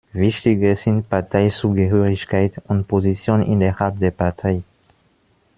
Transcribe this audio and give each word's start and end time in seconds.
Wichtiger 0.13 0.75
sind 0.77 1.07
Parteizugehörigkeit 1.09 2.53
und 2.67 2.87
Position 2.87 3.43
innerhalb 3.43 3.99
der 3.99 4.09
Partei. 4.09 4.63